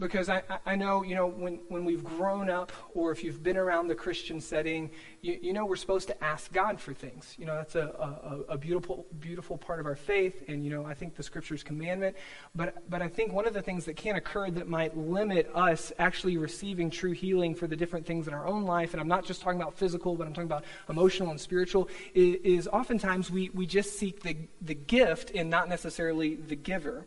[0.00, 3.58] Because I, I know, you know, when, when we've grown up or if you've been
[3.58, 7.36] around the Christian setting, you, you know, we're supposed to ask God for things.
[7.38, 10.42] You know, that's a, a, a, beautiful, beautiful part of our faith.
[10.48, 12.16] And, you know, I think the scripture's commandment.
[12.54, 15.92] But, but I think one of the things that can occur that might limit us
[15.98, 19.26] actually receiving true healing for the different things in our own life, and I'm not
[19.26, 23.50] just talking about physical, but I'm talking about emotional and spiritual, is, is oftentimes we,
[23.50, 27.06] we just seek the, the gift and not necessarily the giver.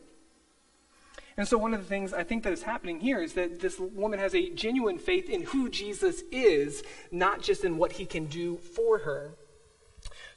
[1.36, 3.80] And so, one of the things I think that is happening here is that this
[3.80, 8.26] woman has a genuine faith in who Jesus is, not just in what he can
[8.26, 9.36] do for her.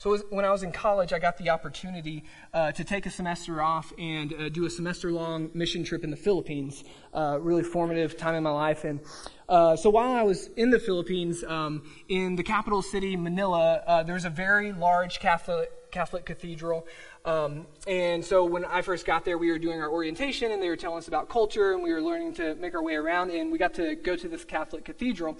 [0.07, 2.23] So, when I was in college, I got the opportunity
[2.55, 6.12] uh, to take a semester off and uh, do a semester long mission trip in
[6.12, 6.85] the Philippines.
[7.12, 8.85] Uh, really formative time in my life.
[8.85, 9.01] And
[9.49, 14.05] uh, so, while I was in the Philippines, um, in the capital city, Manila, uh,
[14.05, 16.87] there's a very large Catholic, Catholic cathedral.
[17.25, 20.69] Um, and so when I first got there, we were doing our orientation, and they
[20.69, 23.51] were telling us about culture, and we were learning to make our way around, and
[23.51, 25.37] we got to go to this Catholic cathedral.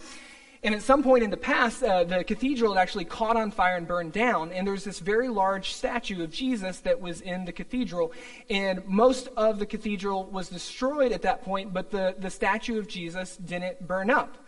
[0.67, 3.77] And at some point in the past, uh, the cathedral had actually caught on fire
[3.77, 4.51] and burned down.
[4.51, 8.11] And there's this very large statue of Jesus that was in the cathedral.
[8.51, 12.89] And most of the cathedral was destroyed at that point, but the, the statue of
[12.89, 14.39] Jesus didn't burn up.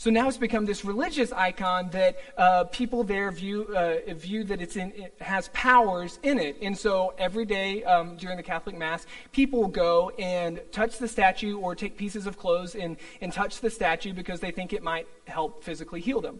[0.00, 4.62] So now it's become this religious icon that uh, people there view uh, view that
[4.62, 6.56] it's in, it has powers in it.
[6.62, 11.58] And so every day um, during the Catholic Mass, people go and touch the statue
[11.58, 15.08] or take pieces of clothes and, and touch the statue because they think it might
[15.26, 16.38] help physically heal them.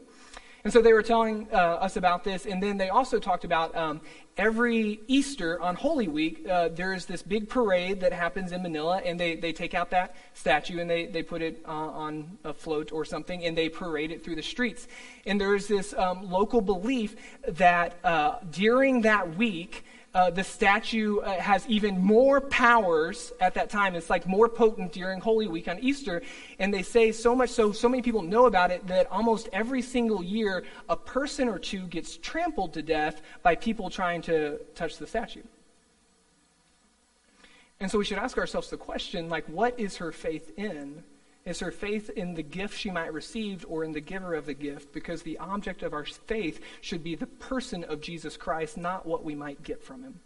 [0.64, 3.74] And so they were telling uh, us about this, and then they also talked about
[3.76, 4.00] um,
[4.36, 9.18] every Easter on Holy Week, uh, there's this big parade that happens in Manila, and
[9.18, 12.92] they, they take out that statue and they, they put it uh, on a float
[12.92, 14.88] or something, and they parade it through the streets.
[15.26, 17.14] And there's this um, local belief
[17.46, 19.84] that uh, during that week,
[20.14, 23.94] uh, the statue uh, has even more powers at that time.
[23.94, 26.22] It's like more potent during Holy Week on Easter.
[26.58, 29.82] And they say so much so, so many people know about it that almost every
[29.82, 34.96] single year, a person or two gets trampled to death by people trying to touch
[34.96, 35.42] the statue.
[37.80, 41.04] And so we should ask ourselves the question like, what is her faith in?
[41.48, 44.52] Is her faith in the gift she might receive or in the giver of the
[44.52, 44.92] gift?
[44.92, 49.24] Because the object of our faith should be the person of Jesus Christ, not what
[49.24, 50.20] we might get from him.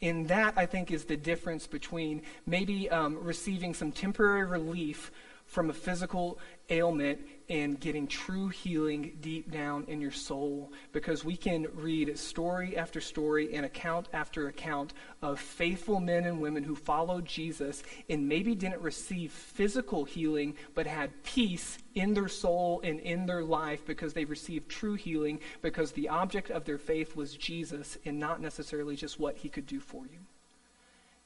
[0.00, 5.12] In that, I think, is the difference between maybe um, receiving some temporary relief
[5.48, 6.38] from a physical
[6.68, 7.18] ailment
[7.48, 13.00] and getting true healing deep down in your soul because we can read story after
[13.00, 14.92] story and account after account
[15.22, 20.86] of faithful men and women who followed Jesus and maybe didn't receive physical healing but
[20.86, 25.92] had peace in their soul and in their life because they received true healing because
[25.92, 29.80] the object of their faith was Jesus and not necessarily just what he could do
[29.80, 30.27] for you.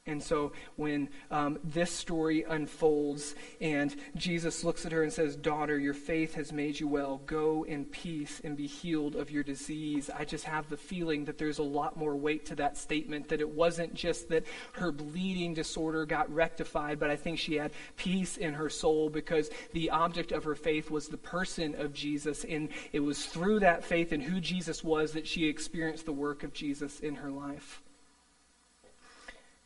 [0.04, 5.78] And so when um, this story unfolds and Jesus looks at her and says, Daughter,
[5.78, 7.20] your faith has made you well.
[7.24, 10.10] Go in peace and be healed of your disease.
[10.10, 13.40] I just have the feeling that there's a lot more weight to that statement, that
[13.40, 18.36] it wasn't just that her bleeding disorder got rectified, but I think she had peace
[18.36, 22.42] in her soul because the object of her faith was the person of Jesus.
[22.42, 26.42] And it was through that faith in who Jesus was that she experienced the work
[26.42, 27.82] of Jesus in her life.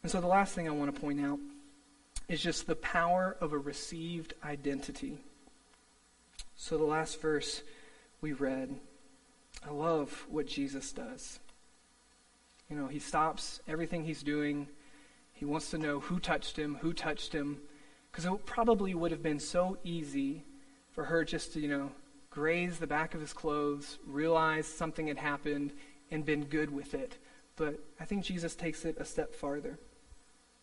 [0.06, 1.40] And so the last thing I want to point out
[2.28, 5.18] is just the power of a received identity.
[6.54, 7.64] So the last verse
[8.20, 8.72] we read,
[9.66, 11.40] I love what Jesus does.
[12.70, 14.68] You know, he stops everything he's doing.
[15.32, 17.58] He wants to know who touched him, who touched him,
[18.12, 20.44] because it probably would have been so easy
[20.92, 21.90] for her just to, you know,
[22.30, 25.72] graze the back of his clothes, realize something had happened,
[26.12, 27.18] and been good with it.
[27.56, 29.80] But I think Jesus takes it a step farther.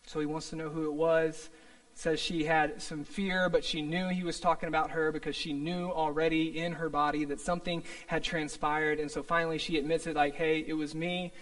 [0.06, 1.50] So he wants to know who it was.
[1.94, 5.52] says she had some fear, but she knew he was talking about her because she
[5.52, 8.98] knew already in her body that something had transpired.
[8.98, 11.32] And so finally she admits it like, hey, it was me.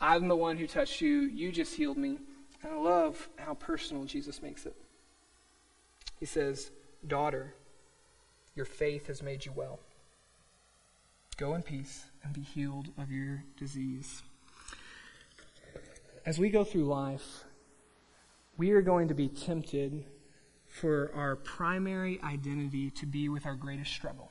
[0.00, 1.20] I'm the one who touched you.
[1.20, 2.18] You just healed me.
[2.62, 4.76] And I love how personal Jesus makes it.
[6.18, 6.70] He says,
[7.06, 7.54] Daughter,
[8.54, 9.80] your faith has made you well.
[11.38, 14.22] Go in peace and be healed of your disease.
[16.26, 17.44] As we go through life,
[18.56, 20.04] we are going to be tempted
[20.66, 24.30] for our primary identity to be with our greatest struggle.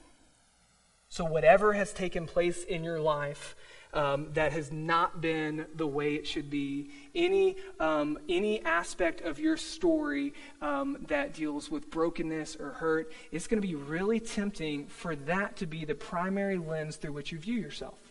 [1.10, 3.56] So, whatever has taken place in your life
[3.94, 9.40] um, that has not been the way it should be, any, um, any aspect of
[9.40, 14.86] your story um, that deals with brokenness or hurt, it's going to be really tempting
[14.86, 18.09] for that to be the primary lens through which you view yourself.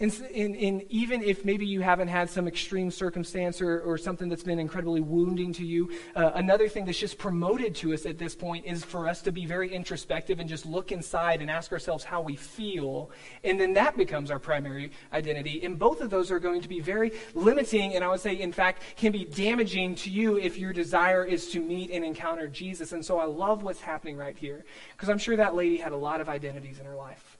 [0.00, 4.58] And, even if maybe you haven't had some extreme circumstance or, or something that's been
[4.58, 8.64] incredibly wounding to you, uh, another thing that's just promoted to us at this point
[8.64, 12.22] is for us to be very introspective and just look inside and ask ourselves how
[12.22, 13.10] we feel.
[13.44, 15.62] And then that becomes our primary identity.
[15.64, 18.52] And both of those are going to be very limiting, and I would say, in
[18.52, 22.92] fact, can be damaging to you if your desire is to meet and encounter Jesus.
[22.92, 25.96] And so I love what's happening right here because I'm sure that lady had a
[25.96, 27.39] lot of identities in her life.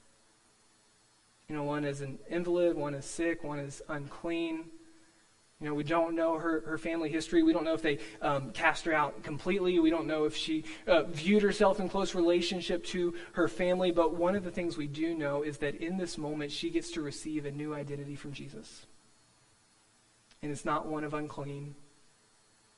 [1.51, 4.67] You know, one is an invalid, one is sick, one is unclean.
[5.59, 7.43] You know, we don't know her, her family history.
[7.43, 9.77] We don't know if they um, cast her out completely.
[9.77, 13.91] We don't know if she uh, viewed herself in close relationship to her family.
[13.91, 16.89] But one of the things we do know is that in this moment, she gets
[16.91, 18.85] to receive a new identity from Jesus.
[20.41, 21.75] And it's not one of unclean.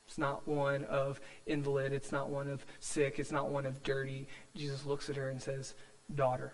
[0.07, 1.93] It's not one of invalid.
[1.93, 3.19] It's not one of sick.
[3.19, 4.27] It's not one of dirty.
[4.55, 5.75] Jesus looks at her and says,
[6.15, 6.53] Daughter.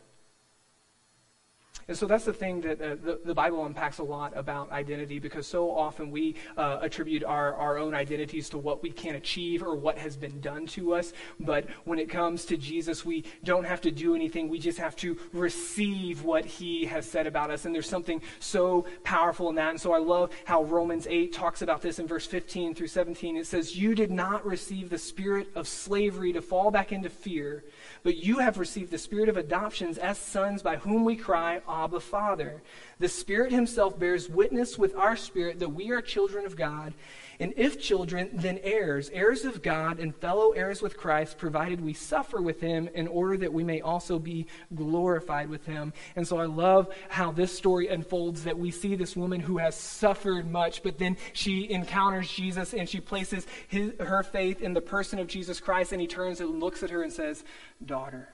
[1.90, 5.18] And so that's the thing that uh, the, the, Bible unpacks a lot about identity
[5.18, 9.64] because so often we uh, attribute our, our own identities to what we can achieve
[9.64, 11.14] or what has been done to us.
[11.40, 14.50] But when it comes to Jesus, we don't have to do anything.
[14.50, 17.66] We just have to receive what he has said about us.
[17.66, 19.72] And there's something so powerful in that.
[19.72, 23.36] And so I love how Romans 8 talks about this in verse 15 through 17.
[23.36, 27.64] It says, You did not receive the spirit of slavery to fall back into fear
[28.04, 32.00] but you have received the spirit of adoptions as sons by whom we cry, Abba,
[32.00, 32.62] Father.
[33.00, 36.94] The Spirit Himself bears witness with our spirit that we are children of God.
[37.42, 41.94] And if children, then heirs, heirs of God and fellow heirs with Christ, provided we
[41.94, 45.94] suffer with him in order that we may also be glorified with him.
[46.18, 49.76] And so I love how this story unfolds that we see this woman who has
[49.76, 54.82] suffered much, but then she encounters Jesus and she places his, her faith in the
[54.82, 57.46] person of Jesus Christ, and he turns and looks at her and says,
[57.86, 58.28] Daughter,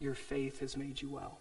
[0.00, 1.38] your faith has made you well.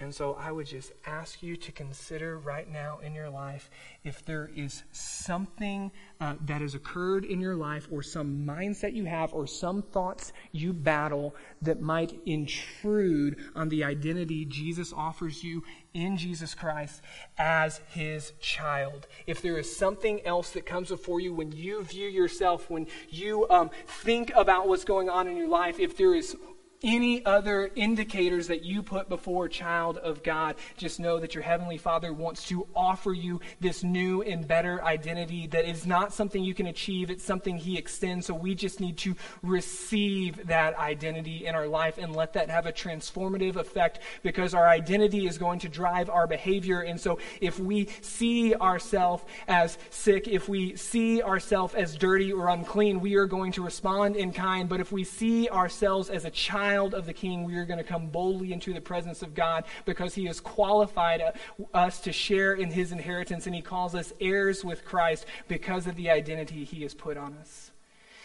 [0.00, 3.68] And so I would just ask you to consider right now in your life
[4.04, 5.90] if there is something
[6.20, 10.32] uh, that has occurred in your life, or some mindset you have, or some thoughts
[10.52, 17.02] you battle that might intrude on the identity Jesus offers you in Jesus Christ
[17.36, 19.08] as his child.
[19.26, 23.48] If there is something else that comes before you when you view yourself, when you
[23.50, 26.36] um, think about what's going on in your life, if there is
[26.82, 31.78] any other indicators that you put before child of God, just know that your Heavenly
[31.78, 36.54] Father wants to offer you this new and better identity that is not something you
[36.54, 38.26] can achieve, it's something He extends.
[38.26, 42.66] So we just need to receive that identity in our life and let that have
[42.66, 46.82] a transformative effect because our identity is going to drive our behavior.
[46.82, 52.48] And so if we see ourselves as sick, if we see ourselves as dirty or
[52.48, 54.68] unclean, we are going to respond in kind.
[54.68, 57.78] But if we see ourselves as a child, child of the King, we are going
[57.78, 61.32] to come boldly into the presence of God because He has qualified uh,
[61.72, 65.96] us to share in His inheritance, and He calls us heirs with Christ because of
[65.96, 67.70] the identity He has put on us.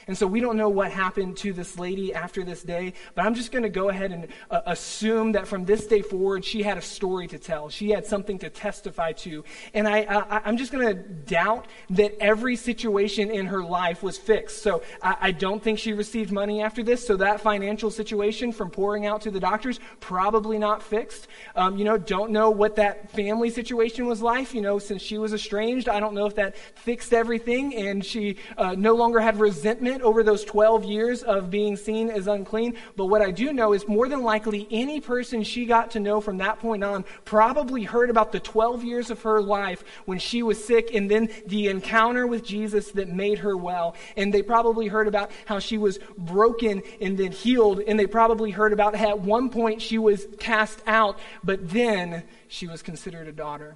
[0.08, 3.36] And so we don't know what happened to this lady after this day, but I'm
[3.36, 6.78] just going to go ahead and uh, assume that from this day forward, she had
[6.78, 7.70] a story to tell.
[7.70, 9.44] She had something to testify to.
[9.74, 14.18] And I, uh, I'm just going to doubt that every situation in her life was
[14.18, 14.62] fixed.
[14.62, 17.06] So I, I don't think she received money after this.
[17.06, 21.28] So that financial situation from pouring out to the doctors, probably not fixed.
[21.56, 24.54] Um, you know, don't know what that family situation was like.
[24.54, 28.38] You know, since she was estranged, I don't know if that fixed everything and she
[28.58, 32.76] uh, no longer had resentment over those 12 years of being seen as unclean.
[32.96, 36.22] But what I do know is more than likely any person she got to know
[36.22, 40.44] from that point on probably heard about the 12 years of her life when she
[40.44, 43.96] was sick and then the encounter with Jesus that made her well.
[44.18, 47.82] And they probably heard about how she was broken and then healed.
[47.88, 52.24] And they probably heard about how at one point she was cast out, but then
[52.48, 53.76] she was considered a daughter.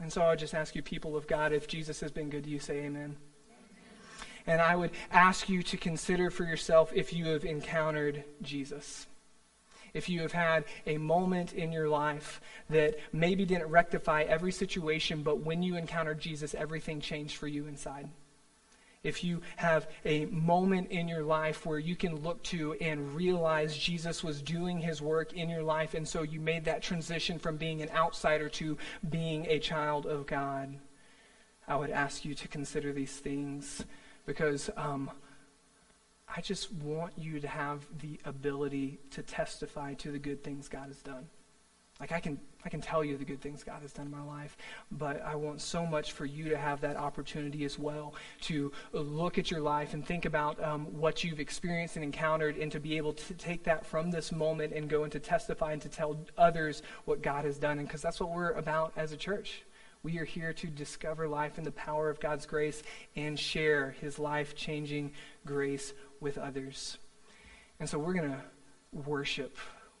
[0.00, 2.44] And so I would just ask you, people of God, if Jesus has been good
[2.44, 3.16] to you, say amen.
[4.50, 9.06] And I would ask you to consider for yourself if you have encountered Jesus.
[9.94, 15.22] If you have had a moment in your life that maybe didn't rectify every situation,
[15.22, 18.08] but when you encountered Jesus, everything changed for you inside.
[19.04, 23.78] If you have a moment in your life where you can look to and realize
[23.78, 27.56] Jesus was doing his work in your life, and so you made that transition from
[27.56, 28.76] being an outsider to
[29.08, 30.74] being a child of God,
[31.68, 33.84] I would ask you to consider these things
[34.30, 35.10] because um,
[36.28, 40.86] I just want you to have the ability to testify to the good things God
[40.86, 41.26] has done.
[41.98, 44.22] Like I can, I can tell you the good things God has done in my
[44.22, 44.56] life,
[44.92, 49.36] but I want so much for you to have that opportunity as well to look
[49.36, 52.96] at your life and think about um, what you've experienced and encountered, and to be
[52.96, 56.16] able to take that from this moment and go and to testify and to tell
[56.38, 59.64] others what God has done, and because that's what we're about as a church.
[60.02, 62.82] We are here to discover life in the power of God's grace
[63.16, 65.12] and share his life changing
[65.44, 66.96] grace with others.
[67.78, 68.40] And so we're going to
[68.92, 69.58] worship.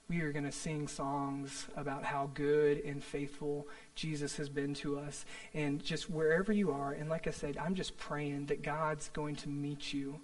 [0.08, 4.98] We are going to sing songs about how good and faithful Jesus has been to
[4.98, 5.26] us.
[5.52, 9.36] And just wherever you are, and like I said, I'm just praying that God's going
[9.36, 10.18] to meet you.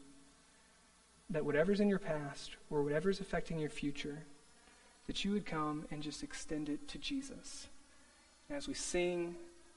[1.29, 4.25] That whatever's in your past or whatever's affecting your future,
[5.07, 7.69] that you would come and just extend it to Jesus.
[8.49, 9.37] And as we sing,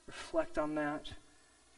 [0.10, 1.08] reflect on that.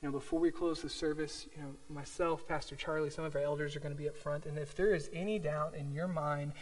[0.02, 3.42] You know, before we close the service, you know, myself, Pastor Charlie, some of our
[3.42, 4.46] elders are going to be up front.
[4.46, 6.54] And if there is any doubt in your mind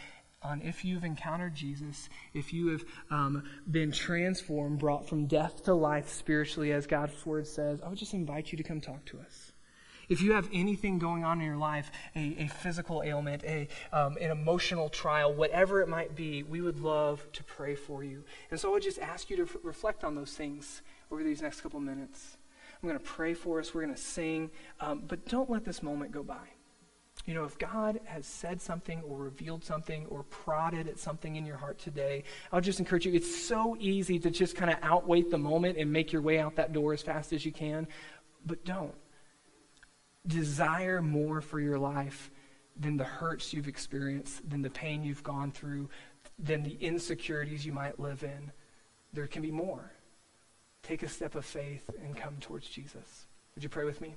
[0.42, 5.74] on if you've encountered Jesus, if you have um, been transformed, brought from death to
[5.74, 9.20] life spiritually, as God's word says, I would just invite you to come talk to
[9.20, 9.52] us.
[10.08, 14.16] If you have anything going on in your life, a, a physical ailment, a, um,
[14.20, 18.24] an emotional trial, whatever it might be, we would love to pray for you.
[18.50, 21.42] And so I would just ask you to f- reflect on those things over these
[21.42, 22.36] next couple minutes.
[22.82, 23.74] I'm going to pray for us.
[23.74, 24.50] We're going to sing.
[24.80, 26.48] Um, but don't let this moment go by.
[27.26, 31.44] You know, if God has said something or revealed something or prodded at something in
[31.44, 33.12] your heart today, I'll just encourage you.
[33.12, 36.56] It's so easy to just kind of outwait the moment and make your way out
[36.56, 37.86] that door as fast as you can,
[38.46, 38.94] but don't.
[40.26, 42.30] Desire more for your life
[42.78, 45.90] than the hurts you've experienced, than the pain you've gone through,
[46.38, 48.50] than the insecurities you might live in.
[49.12, 49.92] There can be more
[50.82, 53.26] take a step of faith and come towards Jesus.
[53.54, 54.14] Would you pray with me?